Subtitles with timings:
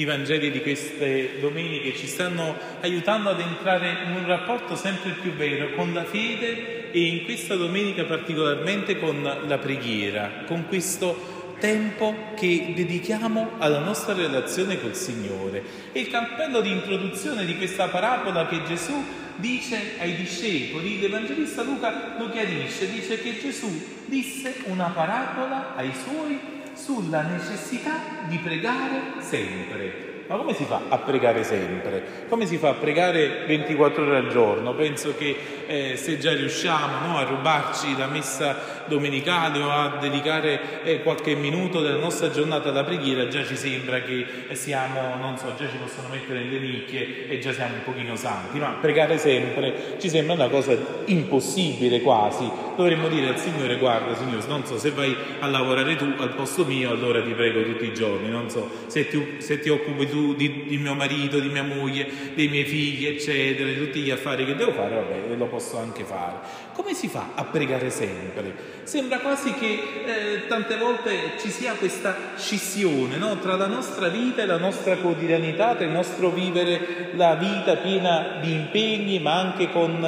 [0.00, 5.32] I Vangeli di queste domeniche ci stanno aiutando ad entrare in un rapporto sempre più
[5.32, 12.32] vero con la fede e in questa domenica particolarmente con la preghiera, con questo tempo
[12.34, 15.62] che dedichiamo alla nostra relazione col Signore.
[15.92, 19.04] E il cappello di introduzione di questa parabola che Gesù
[19.36, 23.68] dice ai discepoli, l'Evangelista Luca lo chiarisce, dice che Gesù
[24.06, 27.92] disse una parabola ai suoi sulla necessità
[28.26, 30.09] di pregare sempre.
[30.30, 32.26] Ma come si fa a pregare sempre?
[32.28, 34.74] Come si fa a pregare 24 ore al giorno?
[34.74, 40.84] Penso che eh, se già riusciamo no, a rubarci la messa domenicale o a dedicare
[40.84, 45.52] eh, qualche minuto della nostra giornata alla preghiera, già ci sembra che siamo, non so,
[45.58, 49.96] già ci possono mettere nelle nicchie e già siamo un pochino santi, ma pregare sempre
[49.98, 52.48] ci sembra una cosa impossibile quasi.
[52.76, 56.64] Dovremmo dire al Signore, guarda Signore, non so se vai a lavorare tu al posto
[56.64, 60.19] mio, allora ti prego tutti i giorni, non so se ti, se ti occupi tu
[60.36, 64.54] di, di, mio marito, di mia moglie, dei miei figli, eccetera, tutti gli affari che
[64.54, 66.68] devo fare, vabbè, lo posso anche fare.
[66.72, 68.54] Come si fa a pregare sempre?
[68.84, 69.66] Sembra quasi che
[70.06, 73.38] eh, tante volte ci sia questa scissione no?
[73.38, 78.38] tra la nostra vita e la nostra quotidianità, tra il nostro vivere la vita piena
[78.40, 80.02] di impegni, ma anche con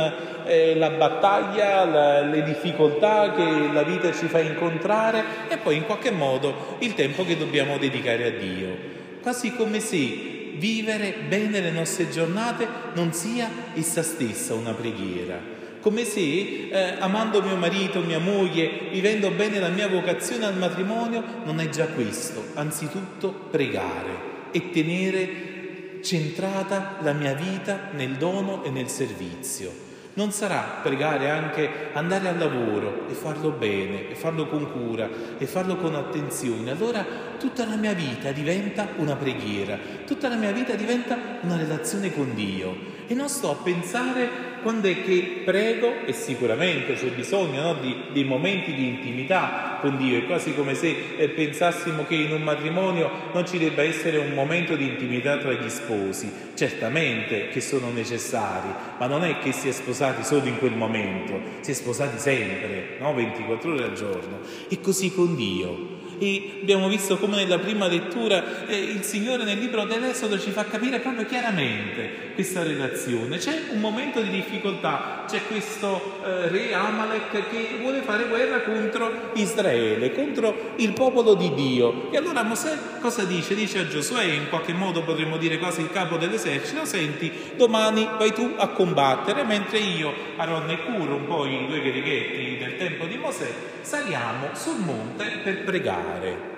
[0.45, 5.85] eh, la battaglia, la, le difficoltà che la vita ci fa incontrare e poi in
[5.85, 9.01] qualche modo il tempo che dobbiamo dedicare a Dio.
[9.23, 16.05] Quasi come se vivere bene le nostre giornate non sia essa stessa una preghiera come
[16.05, 21.59] se eh, amando mio marito, mia moglie, vivendo bene la mia vocazione al matrimonio, non
[21.59, 28.89] è già questo, anzitutto pregare e tenere centrata la mia vita nel dono e nel
[28.89, 29.91] servizio.
[30.15, 35.47] Non sarà pregare anche andare al lavoro e farlo bene, e farlo con cura, e
[35.47, 36.71] farlo con attenzione.
[36.71, 37.05] Allora
[37.39, 42.34] tutta la mia vita diventa una preghiera, tutta la mia vita diventa una relazione con
[42.34, 42.91] Dio.
[43.07, 47.95] E non sto a pensare quando è che prego, e sicuramente c'è bisogno no, di,
[48.13, 52.43] di, momenti di intimità con Dio, è quasi come se eh, pensassimo che in un
[52.43, 57.91] matrimonio non ci debba essere un momento di intimità tra gli sposi, certamente che sono
[57.91, 58.69] necessari,
[58.99, 62.97] ma non è che si è sposati solo in quel momento, si è sposati sempre,
[63.01, 63.13] no?
[63.13, 64.39] 24 ore al giorno,
[64.69, 65.91] e così con Dio
[66.22, 70.65] e abbiamo visto come nella prima lettura eh, il Signore nel libro dell'Esodo ci fa
[70.65, 73.38] capire proprio chiaramente questa relazione.
[73.38, 79.31] C'è un momento di difficoltà, c'è questo eh, re Amalek che vuole fare guerra contro
[79.34, 82.12] Israele, contro il popolo di Dio.
[82.12, 83.56] E allora Mosè cosa dice?
[83.56, 88.33] Dice a Giosuè, in qualche modo potremmo dire quasi il capo dell'esercito, senti, domani vai
[88.33, 93.06] tu a combattere, mentre io, Aaron e Cur, un po' i due cherichetti del tempo
[93.06, 93.50] di Mosè,
[93.81, 96.50] saliamo sul monte per pregare fare.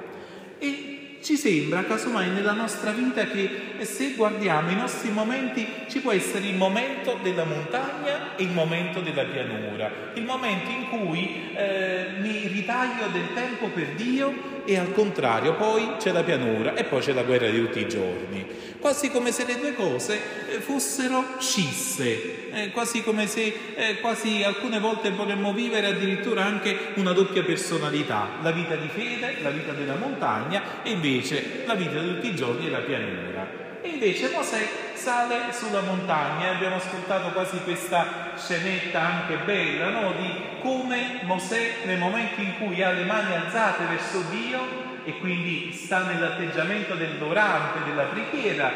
[0.59, 6.13] E ci sembra, casomai, nella nostra vita che se guardiamo i nostri momenti ci può
[6.13, 12.09] essere il momento della montagna e il momento della pianura, il momento in cui eh,
[12.19, 17.01] mi ritaglio del tempo per Dio e al contrario poi c'è la pianura e poi
[17.01, 18.47] c'è la guerra di tutti i giorni,
[18.81, 24.43] quasi come se le due cose eh, fossero scisse, eh, quasi come se eh, quasi
[24.43, 29.73] alcune volte vorremmo vivere addirittura anche una doppia personalità, la vita di fede, la vita
[29.73, 33.64] della montagna e invece la vita di tutti i giorni e la pianura.
[33.85, 40.13] E invece Mosè sale sulla montagna e abbiamo ascoltato quasi questa scenetta anche bella, no?
[40.13, 44.61] Di come Mosè nel momento in cui ha le mani alzate verso Dio
[45.05, 48.73] e quindi sta nell'atteggiamento del dorante, della preghiera,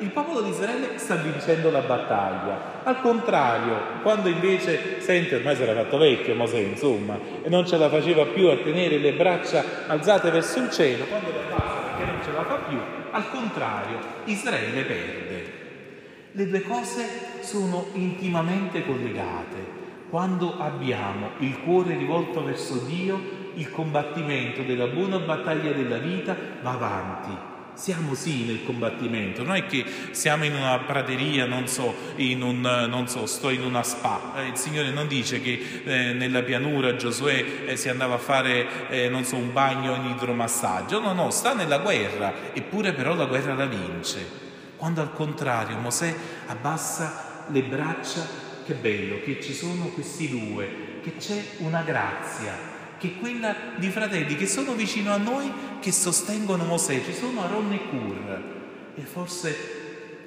[0.00, 2.80] il popolo di Israele sta vincendo la battaglia.
[2.82, 7.76] Al contrario, quando invece sente, ormai si era fatto vecchio Mosè, insomma, e non ce
[7.76, 12.12] la faceva più a tenere le braccia alzate verso il cielo, quando le fa perché
[12.12, 12.78] non ce la fa più,
[13.10, 15.52] al contrario, Israele perde.
[16.32, 19.76] Le due cose sono intimamente collegate.
[20.08, 23.20] Quando abbiamo il cuore rivolto verso Dio,
[23.54, 27.56] il combattimento della buona battaglia della vita va avanti.
[27.78, 33.06] Siamo sì nel combattimento, non è che siamo in una prateria, non so, un, non
[33.06, 34.32] so sto in una spa.
[34.34, 38.88] Eh, il Signore non dice che eh, nella pianura Giosuè eh, si andava a fare,
[38.88, 40.98] eh, non so, un bagno in idromassaggio.
[40.98, 44.26] No, no, sta nella guerra, eppure però la guerra la vince.
[44.76, 46.12] Quando al contrario Mosè
[46.48, 48.26] abbassa le braccia,
[48.66, 54.36] che bello che ci sono questi due, che c'è una grazia, che quella di fratelli
[54.36, 55.50] che sono vicino a noi,
[55.80, 58.42] che sostengono Mosè, ci sono Aaron e Cur.
[58.94, 59.78] E forse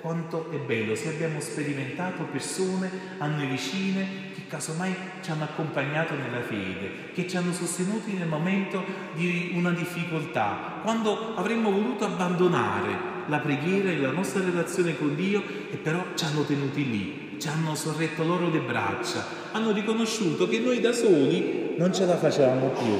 [0.01, 2.89] quanto è bello se abbiamo sperimentato persone
[3.19, 8.27] a noi vicine che casomai ci hanno accompagnato nella fede, che ci hanno sostenuti nel
[8.27, 8.83] momento
[9.13, 15.43] di una difficoltà, quando avremmo voluto abbandonare la preghiera e la nostra relazione con Dio
[15.69, 20.59] e però ci hanno tenuti lì, ci hanno sorretto loro le braccia, hanno riconosciuto che
[20.59, 22.93] noi da soli non ce la facevamo più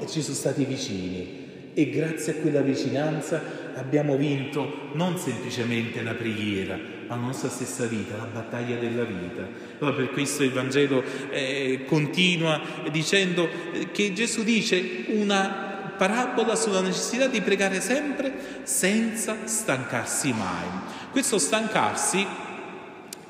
[0.00, 3.40] e ci sono stati vicini e grazie a quella vicinanza
[3.76, 6.76] abbiamo vinto non semplicemente la preghiera,
[7.06, 9.46] ma la nostra stessa vita, la battaglia della vita.
[9.78, 12.60] Allora per questo il Vangelo eh, continua
[12.90, 13.48] dicendo
[13.92, 18.32] che Gesù dice una parabola sulla necessità di pregare sempre
[18.64, 20.68] senza stancarsi mai.
[21.12, 22.26] Questo stancarsi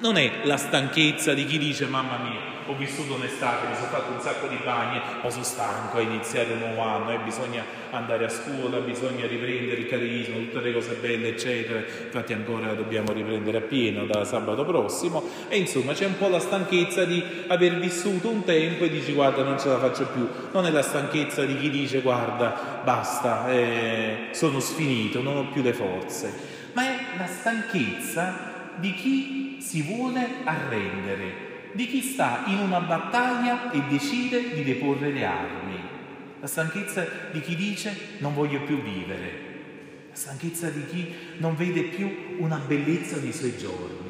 [0.04, 4.12] non è la stanchezza di chi dice mamma mia ho vissuto un'estate, mi sono fatto
[4.12, 7.62] un sacco di bagni, ma sono stanco a iniziare un nuovo anno e eh, bisogna
[7.90, 11.80] andare a scuola, bisogna riprendere il catecismo, tutte le cose belle, eccetera.
[11.80, 15.22] Infatti ancora dobbiamo riprendere a pieno da sabato prossimo.
[15.48, 19.42] E insomma c'è un po' la stanchezza di aver vissuto un tempo e dici guarda
[19.42, 20.26] non ce la faccio più.
[20.52, 25.60] Non è la stanchezza di chi dice guarda basta, eh, sono sfinito, non ho più
[25.60, 26.32] le forze,
[26.72, 33.70] ma è la stanchezza di chi si vuole arrendere di chi sta in una battaglia
[33.72, 35.81] e decide di deporre le armi,
[36.38, 39.31] la stanchezza di chi dice non voglio più vivere,
[40.11, 44.02] la stanchezza di chi non vede più una bellezza dei suoi giorni.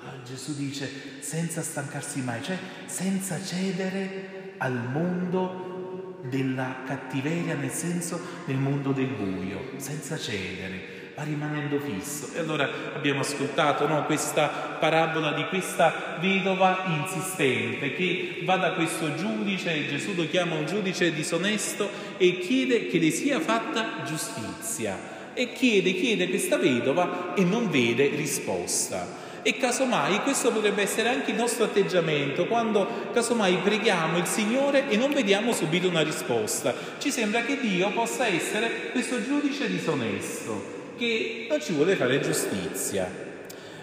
[0.00, 8.20] Ah, Gesù dice senza stancarsi mai, cioè senza cedere al mondo della cattiveria, nel senso
[8.44, 12.28] del mondo del buio, senza cedere va rimanendo fisso.
[12.34, 19.14] E allora abbiamo ascoltato no, questa parabola di questa vedova insistente che va da questo
[19.14, 25.14] giudice, Gesù lo chiama un giudice disonesto e chiede che le sia fatta giustizia.
[25.32, 29.24] E chiede, chiede questa vedova e non vede risposta.
[29.40, 34.96] E casomai questo potrebbe essere anche il nostro atteggiamento quando casomai preghiamo il Signore e
[34.96, 36.74] non vediamo subito una risposta.
[36.98, 43.24] Ci sembra che Dio possa essere questo giudice disonesto che non ci vuole fare giustizia.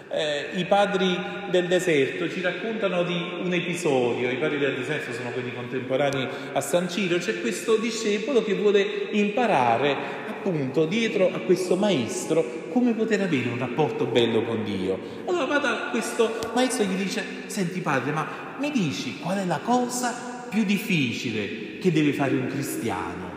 [0.08, 1.18] Eh, I padri
[1.50, 6.60] del deserto ci raccontano di un episodio, i padri del deserto sono quelli contemporanei a
[6.60, 13.22] San Ciro, c'è questo discepolo che vuole imparare appunto dietro a questo maestro come poter
[13.22, 14.98] avere un rapporto bello con Dio.
[15.26, 19.60] Allora va questo maestro e gli dice, senti padre, ma mi dici qual è la
[19.64, 23.33] cosa più difficile che deve fare un cristiano?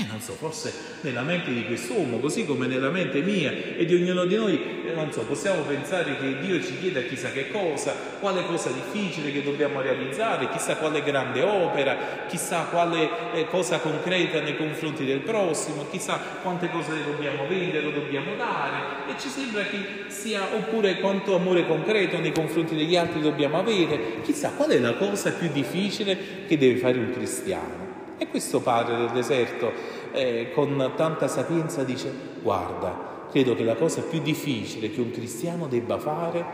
[0.00, 3.94] E non so, forse nella mente di quest'uomo, così come nella mente mia e di
[3.96, 7.92] ognuno di noi, eh, non so, possiamo pensare che Dio ci chieda chissà che cosa,
[8.18, 14.40] quale cosa difficile che dobbiamo realizzare, chissà quale grande opera, chissà quale eh, cosa concreta
[14.40, 19.10] nei confronti del prossimo, chissà quante cose dobbiamo vendere dobbiamo dare.
[19.10, 24.22] E ci sembra che sia, oppure quanto amore concreto nei confronti degli altri dobbiamo avere,
[24.22, 27.89] chissà qual è la cosa più difficile che deve fare un cristiano.
[28.22, 29.72] E questo padre del deserto,
[30.12, 32.12] eh, con tanta sapienza, dice,
[32.42, 36.44] guarda, credo che la cosa più difficile che un cristiano debba fare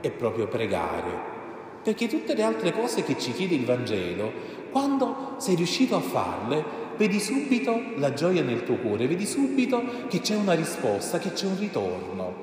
[0.00, 1.34] è proprio pregare.
[1.82, 4.30] Perché tutte le altre cose che ci chiede il Vangelo,
[4.70, 6.64] quando sei riuscito a farle,
[6.96, 11.46] vedi subito la gioia nel tuo cuore, vedi subito che c'è una risposta, che c'è
[11.46, 12.34] un ritorno.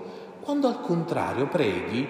[0.41, 2.06] Quando al contrario preghi,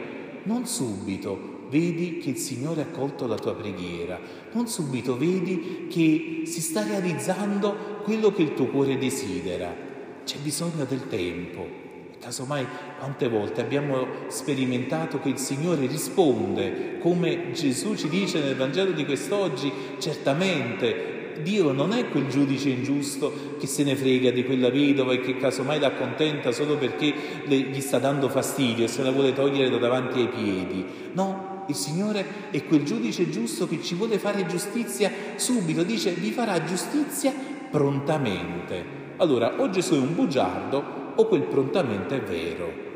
[0.46, 4.20] non subito, vedi che il Signore ha accolto la tua preghiera,
[4.52, 9.76] non subito vedi che si sta realizzando quello che il tuo cuore desidera.
[10.24, 11.82] C'è bisogno del tempo.
[12.20, 12.66] Casomai
[13.00, 19.04] quante volte abbiamo sperimentato che il Signore risponde, come Gesù ci dice nel Vangelo di
[19.04, 25.14] quest'oggi, certamente Dio non è quel giudice ingiusto che se ne frega di quella vedova
[25.14, 27.14] e che casomai la accontenta solo perché
[27.46, 30.86] gli sta dando fastidio e se la vuole togliere da davanti ai piedi.
[31.14, 36.32] No, il Signore è quel giudice giusto che ci vuole fare giustizia subito, dice vi
[36.32, 37.34] farà giustizia
[37.70, 39.02] prontamente.
[39.18, 42.92] Allora, o Gesù è un bugiardo o quel prontamente è vero.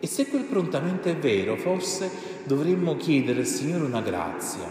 [0.00, 2.10] E se quel prontamente è vero, forse
[2.44, 4.68] dovremmo chiedere al Signore una grazia,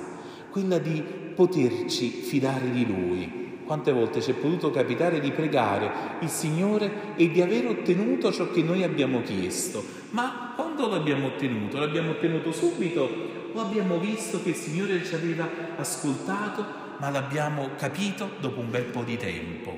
[0.49, 1.01] quella di
[1.33, 3.40] poterci fidare di Lui.
[3.71, 8.51] Quante volte ci è potuto capitare di pregare il Signore e di aver ottenuto ciò
[8.51, 11.79] che noi abbiamo chiesto, ma quando l'abbiamo ottenuto?
[11.79, 13.09] L'abbiamo ottenuto subito
[13.53, 15.47] o abbiamo visto che il Signore ci aveva
[15.77, 16.65] ascoltato,
[16.97, 19.73] ma l'abbiamo capito dopo un bel po' di tempo?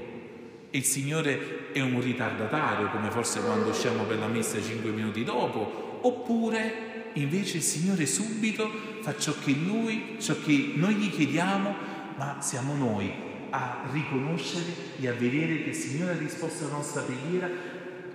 [0.72, 6.00] Il Signore è un ritardatario, come forse quando usciamo per la messa cinque minuti dopo,
[6.02, 8.72] oppure invece il Signore subito
[9.02, 11.76] fa ciò che Lui, ciò che noi gli chiediamo,
[12.18, 14.65] ma siamo noi a riconoscere
[15.00, 17.48] e a vedere che il Signore ha risposto alla nostra preghiera,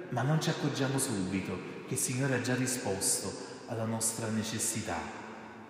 [0.08, 3.32] ma non ci accorgiamo subito che il Signore ha già risposto
[3.66, 4.98] alla nostra necessità.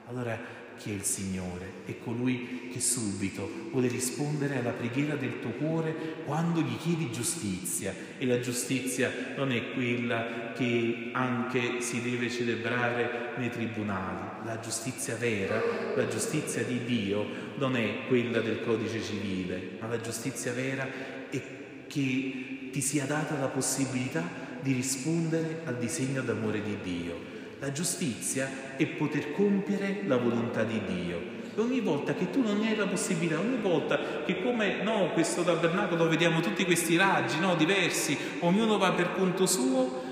[0.07, 1.85] Allora chi è il Signore?
[1.85, 7.93] È colui che subito vuole rispondere alla preghiera del tuo cuore quando gli chiedi giustizia.
[8.17, 14.47] E la giustizia non è quella che anche si deve celebrare nei tribunali.
[14.47, 15.61] La giustizia vera,
[15.95, 20.89] la giustizia di Dio, non è quella del codice civile, ma la giustizia vera
[21.29, 21.43] è
[21.87, 28.77] che ti sia data la possibilità di rispondere al disegno d'amore di Dio la giustizia
[28.77, 31.37] è poter compiere la volontà di Dio.
[31.55, 35.43] E ogni volta che tu non hai la possibilità, ogni volta che come no, questo
[35.43, 40.03] tabernacolo vediamo tutti questi raggi no, diversi, ognuno va per conto suo,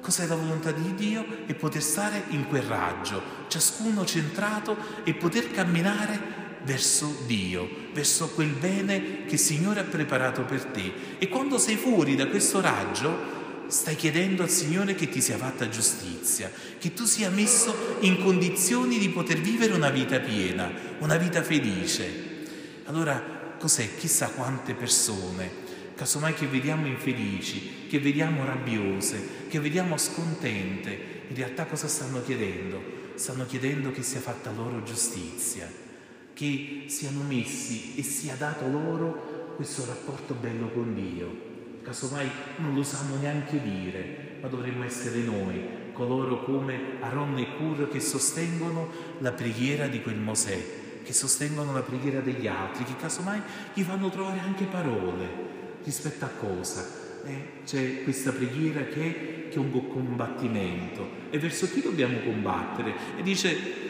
[0.00, 1.24] cos'è la volontà di Dio?
[1.44, 8.50] È poter stare in quel raggio, ciascuno centrato e poter camminare verso Dio, verso quel
[8.50, 10.92] bene che il Signore ha preparato per te.
[11.18, 13.34] E quando sei fuori da questo raggio,
[13.68, 18.98] stai chiedendo al Signore che ti sia fatta giustizia, che tu sia messo in condizioni
[18.98, 22.24] di poter vivere una vita piena, una vita felice.
[22.86, 23.96] Allora, cos'è?
[23.96, 25.50] Chissà quante persone,
[25.94, 33.04] casomai che vediamo infelici, che vediamo rabbiose, che vediamo scontente, in realtà cosa stanno chiedendo?
[33.14, 35.84] Stanno chiedendo che sia fatta loro giustizia,
[36.36, 41.46] che siano messi e sia dato loro questo rapporto bello con Dio
[41.86, 45.62] casomai non lo sanno neanche dire, ma dovremmo essere noi,
[45.92, 48.90] coloro come Aaron e Cur che sostengono
[49.20, 50.58] la preghiera di quel Mosè,
[51.04, 53.40] che sostengono la preghiera degli altri, che casomai
[53.72, 55.28] gli fanno trovare anche parole
[55.84, 57.04] rispetto a cosa.
[57.24, 62.94] Eh, c'è questa preghiera che è, che è un combattimento e verso chi dobbiamo combattere?
[63.16, 63.85] E dice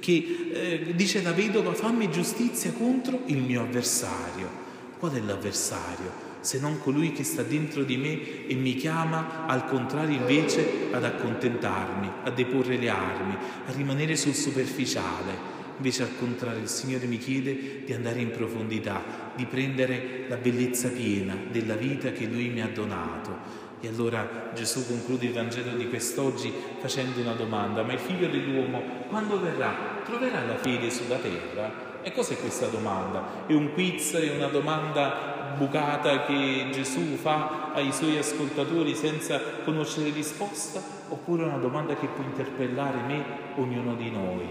[0.00, 4.60] che eh, dice la vedova fammi giustizia contro il mio avversario.
[4.98, 6.30] Qual è l'avversario?
[6.42, 11.04] se non colui che sta dentro di me e mi chiama al contrario invece ad
[11.04, 15.60] accontentarmi, a deporre le armi, a rimanere sul superficiale.
[15.76, 20.88] Invece al contrario il Signore mi chiede di andare in profondità, di prendere la bellezza
[20.88, 23.61] piena della vita che Lui mi ha donato.
[23.84, 28.80] E allora Gesù conclude il Vangelo di quest'oggi facendo una domanda, ma il figlio dell'uomo
[29.08, 29.74] quando verrà
[30.04, 32.00] troverà la fede sulla terra?
[32.00, 33.44] E cos'è questa domanda?
[33.44, 40.10] È un quiz, è una domanda bucata che Gesù fa ai suoi ascoltatori senza conoscere
[40.10, 40.80] risposta?
[41.08, 43.24] Oppure una domanda che può interpellare me,
[43.56, 44.46] ognuno di noi?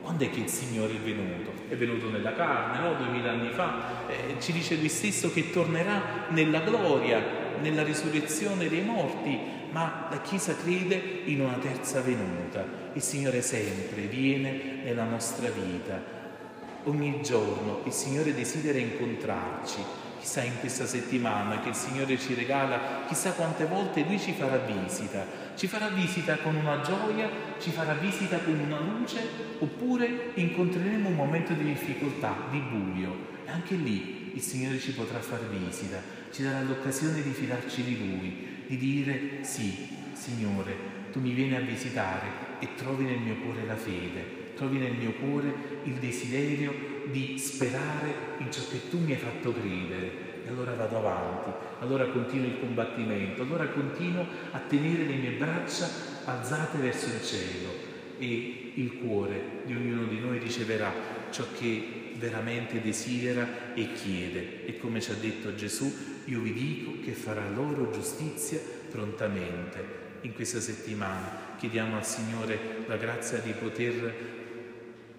[0.00, 1.50] Quando è che il Signore è venuto?
[1.68, 2.94] È venuto nella carne, no?
[2.94, 4.06] Duemila anni fa.
[4.06, 9.38] Eh, ci dice lui stesso che tornerà nella gloria, nella risurrezione dei morti,
[9.70, 12.64] ma la Chiesa crede in una terza venuta.
[12.92, 16.14] Il Signore sempre viene nella nostra vita.
[16.84, 23.04] Ogni giorno il Signore desidera incontrarci chissà in questa settimana che il Signore ci regala,
[23.06, 27.94] chissà quante volte Lui ci farà visita, ci farà visita con una gioia, ci farà
[27.94, 29.20] visita con una luce,
[29.60, 33.34] oppure incontreremo un momento di difficoltà, di buio.
[33.46, 35.98] E anche lì il Signore ci potrà far visita,
[36.30, 40.76] ci darà l'occasione di fidarci di Lui, di dire sì, Signore,
[41.10, 45.12] tu mi vieni a visitare e trovi nel mio cuore la fede, trovi nel mio
[45.12, 50.34] cuore il desiderio di sperare in ciò che tu mi hai fatto credere.
[50.44, 51.50] E allora vado avanti,
[51.80, 55.88] allora continuo il combattimento, allora continuo a tenere le mie braccia
[56.24, 57.68] alzate verso il cielo
[58.18, 60.92] e il cuore di ognuno di noi riceverà
[61.30, 64.66] ciò che veramente desidera e chiede.
[64.66, 65.92] E come ci ha detto Gesù,
[66.24, 68.58] io vi dico che farà loro giustizia
[68.90, 70.04] prontamente.
[70.22, 74.34] In questa settimana chiediamo al Signore la grazia di poter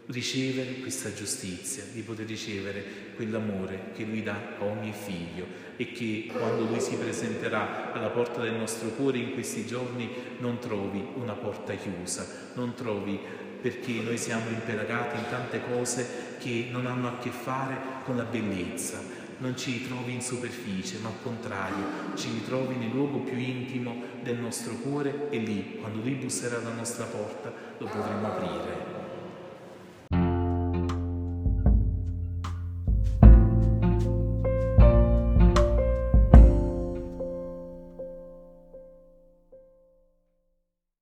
[0.07, 2.83] ricevere questa giustizia, di poter ricevere
[3.15, 8.41] quell'amore che Lui dà a ogni figlio e che quando Lui si presenterà alla porta
[8.41, 13.19] del nostro cuore in questi giorni non trovi una porta chiusa, non trovi
[13.61, 18.23] perché noi siamo impelagati in tante cose che non hanno a che fare con la
[18.23, 18.99] bellezza,
[19.39, 24.37] non ci ritrovi in superficie, ma al contrario, ci ritrovi nel luogo più intimo del
[24.37, 28.76] nostro cuore e lì, quando Lui busserà alla nostra porta, lo potremo aprire.